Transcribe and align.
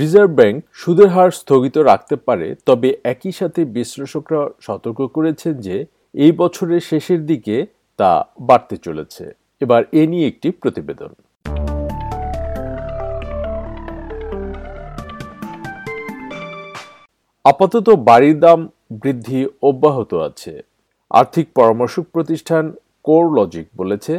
Reserve 0.00 0.30
bank 0.38 0.56
সুদের 0.80 1.08
হার 1.14 1.30
স্থগিত 1.40 1.76
রাখতে 1.90 2.16
পারে, 2.26 2.48
তবে 2.68 2.88
একই 3.12 3.32
সাথে 3.40 3.60
বিশ্লেষকরা 3.76 4.40
সতর্ক 4.66 5.00
করেছেন 5.16 5.52
যে 5.66 5.76
এই 6.24 6.32
বছরের 6.40 6.82
শেষের 6.90 7.20
দিকে 7.26 7.56
তা 7.98 8.10
বাড়তে 8.48 8.76
চলেছে। 8.76 9.24
এবার 9.60 9.82
এ 10.00 10.02
নিয়ে 10.10 10.26
একটি 10.32 10.48
প্রতিবেদন। 10.62 11.10
আপাতত 17.44 17.88
বাড়ির 18.08 18.36
দাম 18.40 18.60
বৃদ্ধি 19.02 19.40
অব্যাহত 19.62 20.12
আছে। 20.28 20.52
আর্থিক 21.10 21.46
পরামর্শক 21.58 22.04
প্রতিষ্ঠান 22.14 22.64
কোর 23.06 23.24
লজিক 23.36 23.66
বলেছে 23.76 24.14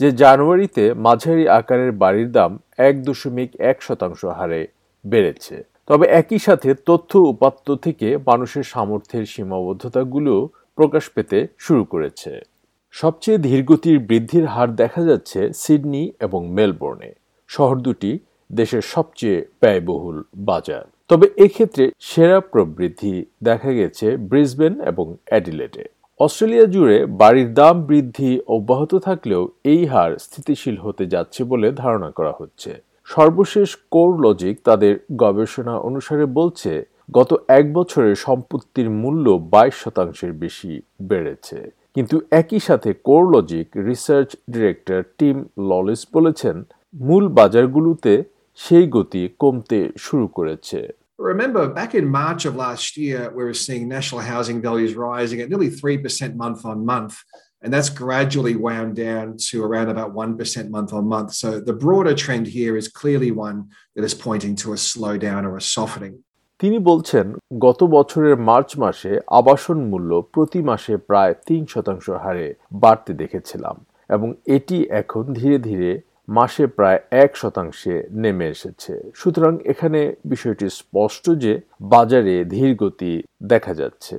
যে 0.00 0.08
জানুয়ারিতে 0.22 0.84
মাঝারি 1.06 1.44
আকারের 1.58 1.92
বাড়ির 2.02 2.30
দাম 2.36 2.50
এক 2.88 2.94
দশমিক 3.08 3.50
এক 3.70 3.76
শতাংশ 3.86 4.20
হারে 4.38 4.62
বেড়েছে। 5.04 5.56
তবে 5.86 6.06
একই 6.20 6.38
সাথে 6.38 6.74
তথ্য 6.86 7.18
উপাত্ত 7.18 7.66
থেকে 7.74 8.08
মানুষের 8.26 8.62
সামর্থ্যের 8.62 9.24
সীমাবদ্ধতাগুলো 9.26 10.34
প্রকাশ 10.76 11.04
পেতে 11.10 11.38
শুরু 11.58 11.84
করেছে। 11.84 12.32
সবচেয়ে 12.94 13.38
ধীরগতির 13.38 13.98
বৃদ্ধির 13.98 14.46
হার 14.46 14.76
দেখা 14.76 15.02
যাচ্ছে 15.04 15.40
সিডনি 15.52 16.12
এবং 16.20 16.40
মেলবোর্নে। 16.48 17.10
শহর 17.48 17.76
দুটি 17.76 18.18
দেশের 18.52 18.80
সবচেয়ে 18.80 19.38
ব্যয়বহুল 19.60 20.22
বাজার। 20.36 20.84
তবে 21.08 21.26
এক্ষেত্রে 21.36 21.84
সেরা 22.00 22.40
প্রবৃদ্ধি 22.40 23.14
দেখা 23.42 23.72
গেছে 23.72 24.16
ব্রিসবেন 24.16 24.80
এবং 24.80 25.16
অ্যাডিলেটে 25.26 25.84
অস্ট্রেলিয়া 26.20 26.66
জুড়ে 26.66 27.06
বাড়ির 27.06 27.54
দাম 27.54 27.76
বৃদ্ধি 27.82 28.40
অব্যাহত 28.46 28.94
থাকলেও 28.94 29.48
এই 29.64 29.86
হার 29.86 30.18
স্থিতিশীল 30.18 30.76
হতে 30.76 31.06
যাচ্ছে 31.06 31.44
বলে 31.44 31.68
ধারণা 31.72 32.10
করা 32.10 32.32
হচ্ছে। 32.38 32.72
সর্বশেষ 33.08 33.68
কোর 33.90 34.10
লজিক 34.24 34.54
তাদের 34.64 34.94
গবেষণা 35.16 35.74
অনুসারে 35.78 36.26
বলছে 36.38 36.72
গত 37.10 37.30
এক 37.48 37.66
বছরে 37.72 38.10
সম্পত্তির 38.26 38.88
মূল্য 39.02 39.26
বাইশ 39.50 39.74
শতাংশের 39.74 40.32
বেশি 40.32 40.72
বেড়েছে 41.02 41.58
কিন্তু 41.96 42.16
একই 42.30 42.60
সাথে 42.60 42.90
CoreLogic 43.34 43.66
research 43.86 44.30
director 44.50 45.00
Tim 45.18 45.36
Lawless 45.70 46.02
বলেছেন 46.12 46.56
মূল 47.00 47.24
বাজারগুলোতে 47.28 48.12
সেই 48.58 48.86
গতি 48.86 49.22
কমতে 49.38 49.78
শুরু 49.98 50.26
করেছে 50.28 50.80
Remember, 51.32 51.64
back 51.70 51.92
in 51.94 52.06
March 52.22 52.42
of 52.44 52.52
last 52.56 52.88
year, 52.96 53.20
we 53.36 53.42
were 53.44 53.54
seeing 53.56 53.84
national 53.88 54.22
housing 54.22 54.58
values 54.60 54.92
rising 54.96 55.38
at 55.40 55.48
nearly 55.48 55.70
3% 55.72 56.34
month 56.34 56.60
on 56.64 56.78
month. 56.84 57.14
And 57.62 57.72
that's 57.72 57.90
gradually 57.90 58.56
wound 58.56 58.96
down 58.96 59.36
to 59.48 59.62
around 59.62 59.88
about 59.88 60.14
1% 60.14 60.70
month 60.70 60.92
on 60.92 61.04
month. 61.06 61.32
So 61.32 61.48
the 61.60 61.72
broader 61.74 62.14
trend 62.14 62.46
here 62.48 62.76
is 62.76 62.88
clearly 62.90 63.30
one 63.30 63.58
that 63.96 64.04
is 64.04 64.14
pointing 64.16 64.54
to 64.56 64.72
a 64.72 64.78
slowdown 64.90 65.42
or 65.44 65.54
a 65.56 65.64
softening. 65.74 66.14
তিনি 66.60 66.78
বলছেন 66.90 67.26
গত 67.66 67.80
বছরের 67.96 68.36
March 68.48 68.70
মাসে 68.78 69.12
আবাসন 69.40 69.78
মূল্য 69.90 70.10
প্রতি 70.34 70.60
মাসে 70.62 70.94
প্রায় 71.08 71.32
তিন 71.46 71.62
শতাংশ 71.66 72.06
হারে 72.24 72.46
বাড়তে 72.82 73.12
দেখেছিলাম 73.12 73.76
এবং 74.10 74.28
এটি 74.56 74.78
এখন 75.00 75.24
ধীরে 75.32 75.58
ধীরে 75.68 75.90
মাসে 76.28 76.64
প্রায় 76.76 77.00
এক 77.24 77.30
শতাংশে 77.36 77.94
নেমে 78.22 78.46
এসেছে 78.54 78.92
সুতরাং 79.14 79.52
এখানে 79.72 80.00
বিষয়টি 80.24 80.66
স্পষ্ট 80.80 81.24
যে 81.44 81.52
বাজারে 81.94 82.34
ধীর 82.44 82.72
গতি 82.76 83.12
দেখা 83.46 83.72
যাচ্ছে 83.74 84.16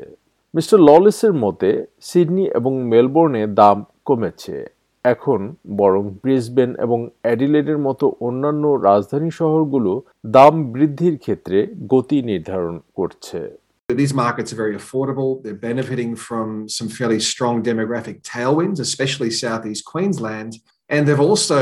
মিস্টার 0.54 0.80
ললেসের 0.90 1.34
মতে 1.44 1.70
সিডনি 2.02 2.46
এবং 2.60 2.74
মেলবোর্নে 2.92 3.44
দাম 3.60 3.78
কমেছে 4.06 4.58
এখন 5.06 5.40
বরং 5.82 6.04
ব্রিসবেন 6.24 6.70
এবং 6.86 7.00
অ্যাডিলেডের 7.24 7.80
মতো 7.88 8.06
অন্যান্য 8.28 8.64
রাজধানী 8.90 9.30
শহরগুলো 9.40 9.92
দাম 10.38 10.54
বৃদ্ধির 10.74 11.16
ক্ষেত্রে 11.18 11.58
গতি 11.94 12.18
নির্ধারণ 12.30 12.76
করছে 12.98 13.42
These 13.90 14.16
markets 14.26 14.50
are 14.54 14.60
very 14.66 14.76
affordable. 14.82 15.30
They're 15.44 15.66
benefiting 15.72 16.12
from 16.28 16.48
some 16.78 16.90
fairly 16.98 17.22
strong 17.32 17.56
demographic 17.72 18.18
tailwinds, 18.34 18.80
especially 18.90 19.32
southeast 19.44 19.84
Queensland. 19.92 20.52
And 20.94 21.02
they've 21.06 21.28
also 21.32 21.62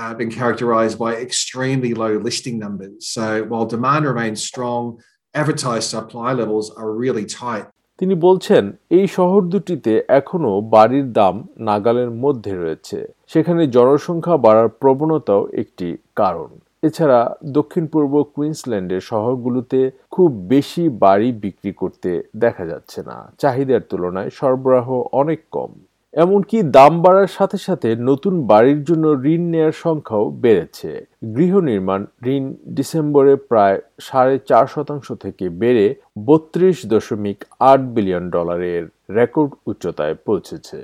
uh, 0.00 0.12
been 0.20 0.32
characterized 0.40 0.96
by 1.04 1.10
extremely 1.26 1.92
low 2.02 2.12
listing 2.28 2.56
numbers. 2.64 2.98
So 3.16 3.26
while 3.50 3.66
demand 3.76 4.02
remains 4.12 4.38
strong, 4.52 4.82
advertised 5.34 5.88
supply 5.96 6.30
levels 6.40 6.66
are 6.80 6.90
really 7.04 7.26
tight. 7.44 7.66
তিনি 8.02 8.14
বলছেন, 8.14 8.72
এই 8.90 9.06
শহর 9.06 9.42
দুটিতে 9.42 10.02
এখনও 10.08 10.60
বাড়ির 10.60 11.12
দাম 11.12 11.48
নাগালের 11.58 12.10
মধ্যে 12.10 12.52
রয়েছে। 12.54 13.12
সেখানে 13.26 13.66
জনসংখ্যা 13.66 14.36
বাড়ার 14.36 14.68
প্রবণতাও 14.68 15.48
একটি 15.52 15.96
কারণ। 16.16 16.46
এছাড়া 16.82 17.36
দক্ষিণ 17.44 17.86
পূর্ব 17.86 18.22
কুইন্সল্যান্ডের 18.22 19.00
শহরগুলোতে 19.00 19.90
খুব 20.10 20.32
বেশি 20.48 20.88
বাড়ি 20.88 21.32
বিক্রি 21.32 21.72
করতে 21.72 22.22
দেখা 22.36 22.66
যাচ্ছে 22.66 23.02
না। 23.02 23.32
চাহিদার 23.38 23.80
তুলনায় 23.80 24.30
সরবরাহ 24.32 25.02
অনেক 25.12 25.40
কম। 25.50 25.72
এমনকি 26.14 26.58
দাম 26.76 26.92
বাড়ার 27.04 27.30
সাথে 27.36 27.58
সাথে 27.66 27.88
নতুন 28.08 28.34
বাড়ির 28.50 28.80
জন্য 28.84 29.04
ঋণ 29.34 29.42
নেয়ার 29.52 29.74
সংখ্যাও 29.84 30.24
বেড়েছে। 30.44 30.90
গৃহ 31.36 31.52
নির্মাণ 31.60 32.00
ঋণ 32.34 32.44
ডিসেম্বরে 32.76 33.34
প্রায় 33.50 33.78
সাড়ে 34.00 34.36
চার 34.48 34.66
শতাংশ 34.74 35.06
থেকে 35.24 35.44
বেড়ে 35.60 35.86
বত্রিশ 36.26 36.78
দশমিক 36.92 37.38
আট 37.70 37.80
বিলিয়ন 37.94 38.24
ডলারের 38.30 38.84
রেকর্ড 39.18 39.50
উচ্চতায় 39.70 40.16
পৌঁছেছে। 40.26 40.78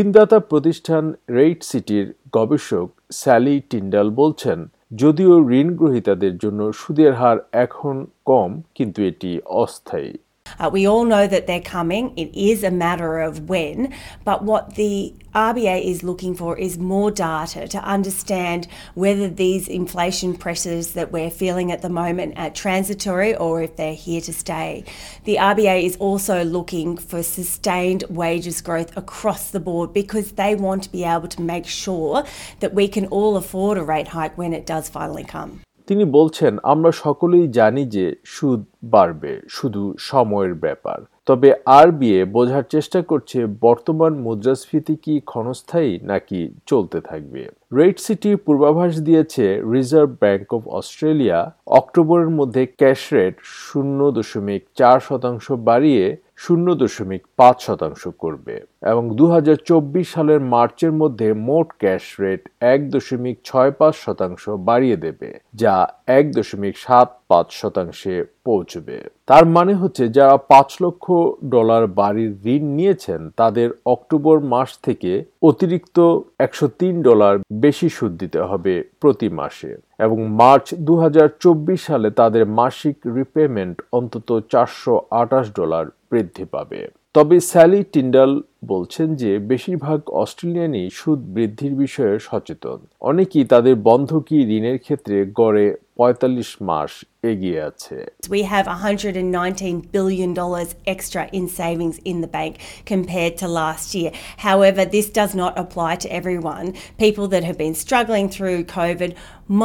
ঋণদাতা 0.00 0.38
প্রতিষ্ঠান 0.50 1.04
রেইট 1.36 1.60
সিটির 1.70 2.06
গবেষক 2.32 2.88
স্যালি 3.20 3.56
টিন্ডাল 3.70 4.08
বলছেন, 4.10 4.58
যদিও 4.92 5.34
ঋণ 5.60 5.68
গ্রহীতাদের 5.78 6.34
জন্য 6.38 6.60
সুদের 6.72 7.12
হার 7.14 7.38
এখন 7.64 7.96
কম, 8.30 8.50
কিন্তু 8.74 8.98
এটি 9.02 9.30
অস্থায়ী। 9.62 10.12
Uh, 10.58 10.70
we 10.72 10.86
all 10.86 11.04
know 11.04 11.26
that 11.26 11.46
they're 11.46 11.60
coming. 11.60 12.16
It 12.16 12.34
is 12.34 12.62
a 12.62 12.70
matter 12.70 13.20
of 13.20 13.48
when. 13.48 13.94
But 14.24 14.44
what 14.44 14.74
the 14.74 15.14
RBA 15.34 15.84
is 15.84 16.02
looking 16.02 16.34
for 16.34 16.58
is 16.58 16.76
more 16.76 17.10
data 17.10 17.68
to 17.68 17.78
understand 17.84 18.66
whether 18.94 19.28
these 19.28 19.68
inflation 19.68 20.36
pressures 20.36 20.92
that 20.92 21.12
we're 21.12 21.30
feeling 21.30 21.70
at 21.70 21.82
the 21.82 21.88
moment 21.88 22.36
are 22.36 22.50
transitory 22.50 23.36
or 23.36 23.62
if 23.62 23.76
they're 23.76 23.94
here 23.94 24.20
to 24.22 24.32
stay. 24.32 24.84
The 25.24 25.36
RBA 25.36 25.84
is 25.84 25.96
also 25.96 26.44
looking 26.44 26.96
for 26.96 27.22
sustained 27.22 28.04
wages 28.10 28.60
growth 28.60 28.96
across 28.96 29.50
the 29.50 29.60
board 29.60 29.94
because 29.94 30.32
they 30.32 30.56
want 30.56 30.82
to 30.84 30.92
be 30.92 31.04
able 31.04 31.28
to 31.28 31.42
make 31.42 31.66
sure 31.66 32.24
that 32.58 32.74
we 32.74 32.88
can 32.88 33.06
all 33.06 33.36
afford 33.36 33.78
a 33.78 33.84
rate 33.84 34.08
hike 34.08 34.36
when 34.36 34.52
it 34.52 34.66
does 34.66 34.88
finally 34.88 35.24
come. 35.24 35.60
তিনি 35.90 36.04
বলছেন, 36.04 36.52
আমরা 36.62 36.90
সকলেই 37.04 37.46
জানি 37.48 37.82
যে 37.96 38.06
সুদ 38.24 38.60
বাড়বে, 38.84 39.32
শুধু 39.48 39.82
সময়ের 39.98 40.54
ব্যাপার। 40.54 40.98
তবে 41.26 41.48
আর 41.52 41.60
আরবিএ 41.80 42.24
বোঝার 42.24 42.64
চেষ্টা 42.70 43.00
করছে, 43.02 43.38
বর্তমান 43.46 44.12
মুদ্রাস্ফীতি 44.26 44.94
কি 45.04 45.14
ক্ষণস্থায়ী 45.20 45.92
নাকি 46.02 46.40
চলতে 46.66 47.00
থাকবে? 47.00 47.42
রেড 47.76 47.96
সিটি 47.98 48.30
পূর্বাভাস 48.36 48.92
দিয়েছে 49.00 49.44
রিজার্ভ 49.74 50.10
ব্যাংক 50.20 50.46
অফ 50.54 50.62
অস্ট্রেলিয়া 50.68 51.38
অক্টোবরের 51.66 52.30
মধ্যে 52.30 52.62
ক্যাশ 52.80 53.00
রেট 53.12 53.34
শূন্য 53.64 53.98
দশমিক 54.10 54.62
চার 54.76 54.98
শতাংশ 55.00 55.52
বাড়িয়ে 55.52 56.04
শূন্য 56.40 56.66
দশমিক 56.74 57.22
পাঁচ 57.36 57.56
শতাংশ 57.62 58.02
করবে 58.18 58.54
এবং 58.82 59.04
দু 59.18 59.24
হাজার 59.26 59.58
চব্বিশ 59.68 60.06
সালের 60.14 60.40
মার্চের 60.52 60.92
মধ্যে 60.92 61.28
মোট 61.48 61.68
ক্যাশ 61.78 62.04
রেট 62.20 62.42
এক 62.74 62.80
দশমিক 62.90 63.36
ছয় 63.44 63.70
পাঁচ 63.70 63.94
শতাংশ 63.96 64.42
বাড়িয়ে 64.68 64.96
দেবে, 64.96 65.30
যা 65.54 65.74
এক 66.18 66.24
দশমিক 66.34 66.74
সাত 66.76 67.08
পাঁচ 67.28 67.48
শতাংশে 67.52 68.14
পৌঁছবে। 68.44 68.96
তার 69.28 69.44
মানে 69.46 69.72
হচ্ছে 69.74 70.04
যারা 70.08 70.36
পাঁচ 70.52 70.68
লক্ষ 70.82 71.04
ডলার 71.50 71.84
বাড়ির 72.00 72.32
ঋণ 72.54 72.64
নিয়েছেন, 72.78 73.20
তাদের 73.36 73.68
অক্টোবর 73.94 74.36
মাস 74.52 74.70
থেকে 74.82 75.12
অতিরিক্ত 75.42 75.98
একশো 76.38 76.66
তিন 76.80 76.94
ডলার 77.02 77.34
বেশি 77.64 77.88
সুদ 77.88 78.12
দিতে 78.22 78.40
হবে 78.40 78.74
প্রতি 79.00 79.28
মাসে 79.40 79.70
এবং 79.98 80.18
মার্চ 80.40 80.66
দু 80.86 80.94
হাজার 80.96 81.28
চব্বিশ 81.40 81.80
সালে 81.86 82.08
তাদের 82.10 82.42
মাসিক 82.60 82.96
রিপেমেন্ট 83.18 83.76
অন্তত 83.92 84.28
চারশো 84.52 84.94
আটাশ 85.22 85.46
ডলার 85.56 85.86
বৃদ্ধি 86.11 86.45
পাবে 86.53 86.81
তবে 87.15 87.37
স্যালি 87.51 87.81
টিন্ডাল 87.93 88.31
বলছেন 88.67 89.07
যে 89.21 89.31
বেশিরভাগ 89.51 89.99
অস্ট্রেলিয়ানই 90.21 90.85
সুদ 90.99 91.19
বৃদ্ধির 91.35 91.73
বিষয়ে 91.83 92.15
সচেতন 92.19 92.79
অনেকেই 93.11 93.45
তাদের 93.53 93.75
বন্ধকি 93.89 94.37
ঋণের 94.57 94.77
ক্ষেত্রে 94.79 95.17
গড়ে 95.39 95.65
পঁয়তাল্লিশ 95.99 96.49
মাস 96.61 96.91
এগিয়ে 97.31 97.59
আছে 97.69 97.97
We 98.35 98.41
have 98.53 98.65
119 98.67 99.75
billion 99.95 100.31
dollars 100.41 100.69
extra 100.95 101.23
in 101.37 101.45
savings 101.61 101.97
in 102.11 102.17
the 102.23 102.31
bank 102.37 102.53
compared 102.93 103.33
to 103.41 103.47
last 103.61 103.87
year. 103.97 104.11
However, 104.47 104.81
this 104.95 105.07
does 105.19 105.33
not 105.41 105.53
apply 105.63 105.91
to 106.03 106.07
everyone. 106.19 106.65
People 107.05 107.25
that 107.33 107.43
have 107.49 107.59
been 107.65 107.75
struggling 107.85 108.27
through 108.35 108.59
COVID 108.79 109.11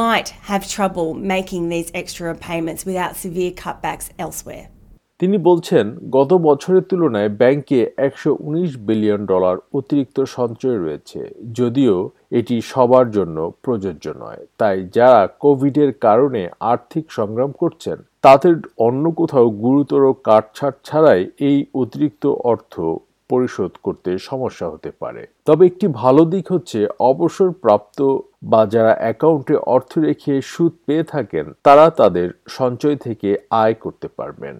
might 0.01 0.29
have 0.49 0.63
trouble 0.77 1.07
making 1.35 1.63
these 1.73 1.89
extra 2.01 2.29
payments 2.49 2.81
without 2.89 3.13
severe 3.25 3.53
cutbacks 3.63 4.07
elsewhere. 4.25 4.65
তিনি 5.20 5.36
বলছেন, 5.48 5.86
গত 6.10 6.30
বছরের 6.48 6.84
তুলনায় 6.90 7.30
ব্যাংকে 7.40 7.78
একশো 8.06 8.30
উনিশ 8.48 8.70
billion 8.88 9.22
dollar 9.26 9.56
অতিরিক্ত 9.78 10.18
সঞ্চয় 10.36 10.78
রয়েছে, 10.84 11.20
যদিও 11.58 11.94
এটি 12.38 12.56
সবার 12.72 13.06
জন্য 13.10 13.36
প্রযোজ্য 13.64 14.06
নয়। 14.22 14.42
তাই 14.60 14.76
যারা 14.96 15.20
কোভিডের 15.44 15.90
কারণে 16.06 16.42
আর্থিক 16.72 17.04
সংগ্রাম 17.18 17.50
করছেন, 17.62 17.98
তাদের 18.20 18.54
অন্য 18.78 19.04
কোথাও 19.10 19.46
গুরুতর 19.64 20.02
কাটছাট 20.28 20.74
ছাড়াই 20.84 21.22
এই 21.48 21.58
অতিরিক্ত 21.74 22.24
অর্থ 22.52 22.74
পরিশোধ 23.30 23.72
করতে 23.82 24.10
সমস্যা 24.18 24.66
হতে 24.68 24.90
পারে। 25.00 25.22
তবে 25.46 25.62
একটি 25.66 25.86
ভালো 26.02 26.22
দিক 26.24 26.44
হচ্ছে, 26.52 26.78
অবসরপ্রাপ্ত 27.10 27.98
বা 28.42 28.62
যারা 28.66 28.92
অ্যাকাউন্টে 29.02 29.56
অর্থ 29.74 29.92
রেখে 29.98 30.34
সুদ 30.52 30.72
পেয়ে 30.86 31.04
থাকেন, 31.04 31.46
তারা 31.62 31.86
তাদের 32.00 32.28
সঞ্চয় 32.48 32.96
থেকে 32.96 33.28
আয় 33.62 33.76
করতে 33.84 34.08
পারবেন। 34.18 34.56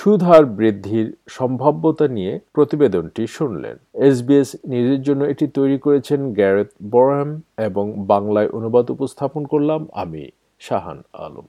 সুদহার 0.00 0.44
বৃদ্ধির 0.58 1.06
সম্ভাব্যতা 1.28 2.06
নিয়ে 2.08 2.32
প্রতিবেদনটি 2.52 3.22
শুনলেন। 3.26 3.76
এসবিএস 4.08 4.50
নিজের 4.66 5.00
জন্য 5.02 5.22
এটি 5.24 5.46
তৈরি 5.48 5.78
করেছেন 5.78 6.20
গ্যারেথ 6.32 6.70
বরহাম 6.90 7.30
এবং 7.58 7.84
বাংলায় 8.12 8.48
অনুবাদ 8.48 8.86
উপস্থাপন 8.90 9.42
করলাম 9.44 9.80
আমি, 9.92 10.22
শাহান 10.60 10.98
আলম। 11.12 11.46